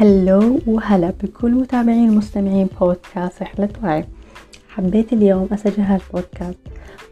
[0.00, 4.04] هلو وهلا بكل متابعين ومستمعين بودكاست رحلة وعي.
[4.68, 6.58] حبيت اليوم أسجل هالبودكاست.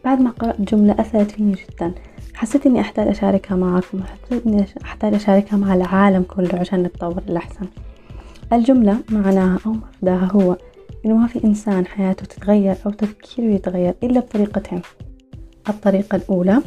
[0.05, 1.91] بعد ما قرأت جملة أثرت فيني جدا.
[2.33, 7.65] حسيت إني أحتاج أشاركها معكم حسيت إني أحتاج أشاركها مع العالم كله عشان نتطور للأحسن
[8.53, 10.57] الجملة معناها أو مفداها هو
[11.05, 14.81] إنه ما في إنسان حياته تتغير أو تفكيره يتغير إلا بطريقتين.
[15.69, 16.61] الطريقة الأولى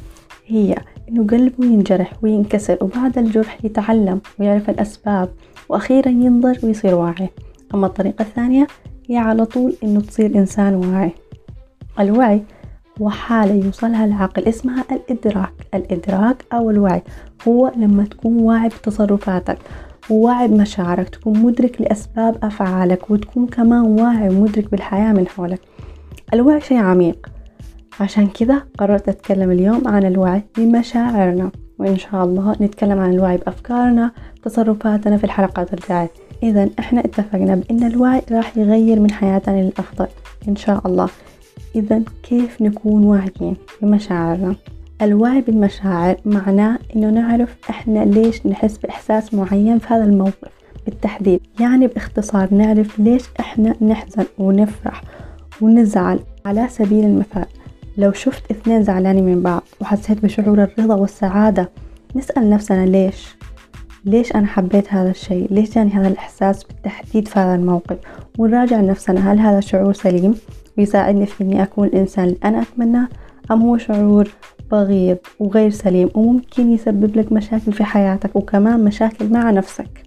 [0.46, 0.75] هي
[1.09, 5.29] إنه قلبه ينجرح وينكسر وبعد الجرح يتعلم ويعرف الأسباب
[5.73, 7.29] وأخيرا ينضج ويصير واعي.
[7.75, 8.67] أما الطريقة الثانية
[9.09, 11.12] هي على طول إنه تصير إنسان واعي.
[12.01, 12.43] الوعي
[13.03, 15.53] هو حالة يوصلها العقل اسمها الإدراك.
[15.75, 17.03] الإدراك أو الوعي
[17.48, 19.59] هو لما تكون واعي بتصرفاتك
[20.11, 25.61] وواعي بمشاعرك تكون مدرك لأسباب أفعالك وتكون كمان واعي ومدرك بالحياة من حولك.
[26.34, 27.27] الوعي شيء عميق.
[28.01, 31.51] عشان كذا قررت أتكلم اليوم عن الوعي بمشاعرنا.
[31.79, 34.11] وإن شاء الله نتكلم عن الوعي بأفكارنا
[34.43, 36.11] تصرفاتنا في الحلقات الجاية.
[36.42, 40.06] إذا إحنا اتفقنا بأن الوعي راح يغير من حياتنا للأفضل
[40.48, 41.09] إن شاء الله.
[41.75, 44.55] إذا كيف نكون واعيين بمشاعرنا؟
[45.03, 50.51] الوعي بالمشاعر معناه إنه نعرف إحنا ليش نحس بإحساس معين في هذا الموقف
[50.84, 51.41] بالتحديد.
[51.61, 55.03] يعني باختصار نعرف ليش إحنا نحزن ونفرح
[55.61, 57.47] ونزعل على سبيل المثال.
[57.97, 61.71] لو شفت اثنين زعلانين من بعض وحسيت بشعور الرضا والسعادة
[62.17, 63.37] نسأل نفسنا ليش؟
[64.05, 67.98] ليش أنا حبيت هذا الشيء؟ ليش جاني هذا الإحساس بالتحديد في هذا الموقف؟
[68.39, 70.35] ونراجع نفسنا هل هذا شعور سليم؟
[70.79, 73.09] ويساعدني في إني أكون الإنسان اللي أنا أتمناه
[73.51, 74.29] أم هو شعور
[74.70, 80.03] بغيض وغير سليم وممكن يسبب لك مشاكل في حياتك وكمان مشاكل مع نفسك؟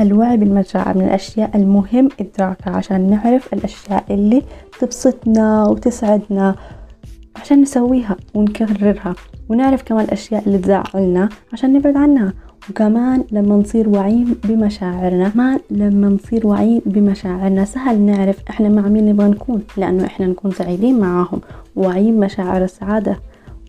[0.00, 4.42] الوعي بالمشاعر من الأشياء المهم إدراكها عشان نعرف الأشياء اللي
[4.80, 6.54] تبسطنا وتسعدنا
[7.48, 9.14] عشان نسويها ونكررها
[9.48, 12.32] ونعرف كمان الأشياء اللي تزعلنا عشان نبعد عنها.
[12.70, 19.06] وكمان لما نصير واعيين بمشاعرنا ما لما نصير واعيين بمشاعرنا سهل نعرف إحنا مع مين
[19.06, 21.40] نبغى نكون لأنه إحنا نكون سعيدين معاهم
[21.76, 23.16] واعيين بمشاعر السعادة.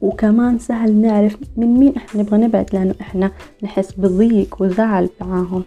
[0.01, 3.31] وكمان سهل نعرف من مين إحنا نبغى نبعد لأنه إحنا
[3.63, 5.63] نحس بضيق وزعل معاهم.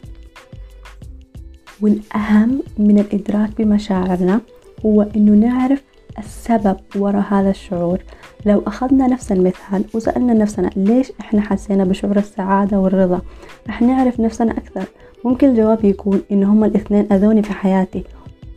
[1.81, 4.41] والأهم من الإدراك بمشاعرنا
[4.87, 7.99] هو إنه نعرف السبب وراء هذا الشعور.
[8.47, 13.21] لو أخذنا نفس المثال وسألنا نفسنا ليش إحنا حسينا بشعور السعادة والرضا
[13.69, 14.85] رح نعرف نفسنا أكثر.
[15.25, 18.05] ممكن الجواب يكون إن هما الاثنين أذوني في حياتي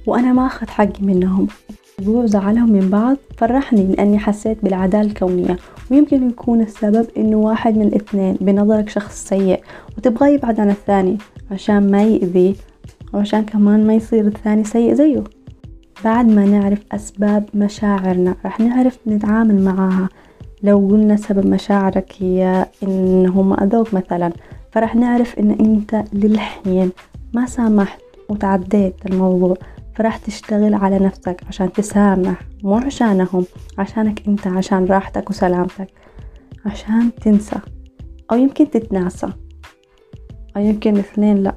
[0.07, 1.47] وأنا ما أخذ حقي منهم.
[1.99, 5.57] موضوع زعلهم من بعض فرحني لأني حسيت بالعدالة الكونية
[5.91, 9.61] ويمكن يكون السبب إنه واحد من الاثنين بنظرك شخص سيء
[9.97, 11.17] وتبغى يبعد عن الثاني
[11.51, 12.53] عشان ما يأذيه
[13.13, 15.23] وعشان كمان ما يصير الثاني سيء زيه.
[16.03, 20.09] بعد ما نعرف أسباب مشاعرنا رح نعرف نتعامل معاها.
[20.63, 24.31] لو قلنا سبب مشاعرك هي إنهم أذوك مثلا
[24.71, 26.91] فرح نعرف إن أنت للحين
[27.33, 29.57] ما سامحت وتعديت الموضوع.
[29.95, 33.45] فرح تشتغل على نفسك عشان تسامح مو عشانهم
[33.77, 35.87] عشانك أنت عشان راحتك وسلامتك.
[36.65, 37.59] عشان تنسى
[38.31, 39.27] أو يمكن تتناسى.
[40.57, 41.55] أو يمكن الاثنين لا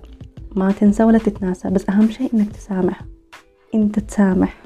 [0.57, 3.03] ما تنسى ولا تتناسى بس أهم شيء إنك تسامح.
[3.75, 4.63] انت تسامح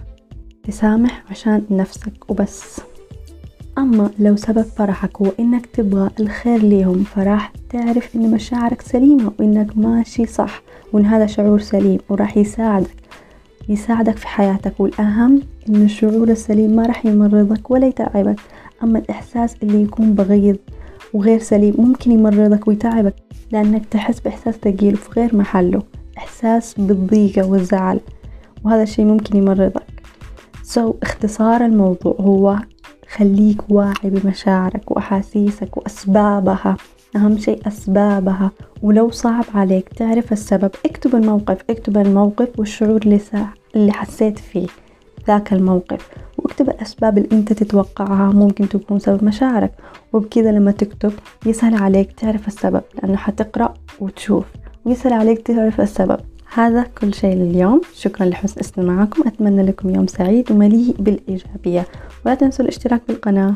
[0.64, 2.80] تسامح عشان نفسك وبس.
[3.78, 9.78] أما لو سبب فرحك هو إنك تبغى الخير ليهم فراح تعرف إن مشاعرك سليمة وإنك
[9.78, 12.96] ماشي صح وإن هذا شعور سليم وراح يساعدك.
[13.68, 18.40] يساعدك في حياتك والأهم إن الشعور السليم ما راح يمرضك ولا يتعبك.
[18.82, 20.56] أما الإحساس اللي يكون بغيض
[21.14, 23.14] وغير سليم ممكن يمرضك ويتعبك
[23.52, 25.82] لأنك تحس بإحساس ثقيل في غير محله.
[26.19, 28.00] إحساس بالضيقة والزعل.
[28.65, 30.03] وهذا الشيء ممكن يمرضك.
[30.62, 32.59] سو so, اختصار الموضوع هو
[33.17, 36.77] خليك واعي بمشاعرك وأحاسيسك وأسبابها.
[37.17, 38.50] أهم شيء أسبابها.
[38.83, 43.47] ولو صعب عليك تعرف السبب اكتب الموقف اكتب الموقف والشعور اللي, سا...
[43.77, 44.67] اللي حسيت فيه.
[45.27, 46.11] ذاك الموقف.
[46.39, 49.73] واكتب الأسباب اللي أنت تتوقعها ممكن تكون سبب مشاعرك.
[50.12, 51.12] وبكذا لما تكتب
[51.47, 54.44] يسهل عليك تعرف السبب لأنه حتقرأ وتشوف.
[54.85, 56.20] ويسهل عليك تعرف السبب.
[56.54, 57.81] هذا كل شيء لليوم.
[57.94, 59.22] شكرا لحسن استماعكم.
[59.26, 61.87] أتمنى لكم يوم سعيد ومليء بالإيجابية.
[62.26, 63.54] ولا تنسوا الاشتراك بالقناة.